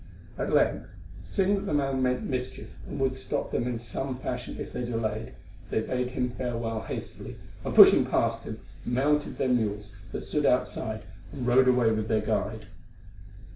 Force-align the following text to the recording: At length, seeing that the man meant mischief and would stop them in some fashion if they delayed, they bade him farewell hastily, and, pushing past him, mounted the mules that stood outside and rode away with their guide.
At 0.35 0.51
length, 0.51 0.87
seeing 1.23 1.53
that 1.57 1.67
the 1.67 1.75
man 1.75 2.01
meant 2.01 2.23
mischief 2.23 2.69
and 2.87 2.99
would 2.99 3.13
stop 3.13 3.51
them 3.51 3.67
in 3.67 3.77
some 3.77 4.17
fashion 4.17 4.55
if 4.57 4.73
they 4.73 4.83
delayed, 4.83 5.33
they 5.69 5.81
bade 5.81 6.09
him 6.09 6.31
farewell 6.31 6.81
hastily, 6.81 7.35
and, 7.63 7.75
pushing 7.75 8.07
past 8.07 8.45
him, 8.45 8.61
mounted 8.83 9.37
the 9.37 9.47
mules 9.47 9.91
that 10.11 10.23
stood 10.25 10.47
outside 10.47 11.03
and 11.31 11.45
rode 11.45 11.67
away 11.67 11.91
with 11.91 12.07
their 12.07 12.19
guide. 12.21 12.65